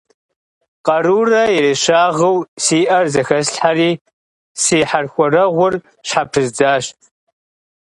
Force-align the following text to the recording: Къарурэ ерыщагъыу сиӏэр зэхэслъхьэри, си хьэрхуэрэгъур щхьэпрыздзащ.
Къарурэ 0.85 1.43
ерыщагъыу 1.57 2.35
сиӏэр 2.63 3.05
зэхэслъхьэри, 3.13 3.91
си 4.61 4.77
хьэрхуэрэгъур 4.89 5.73
щхьэпрыздзащ. 6.07 6.85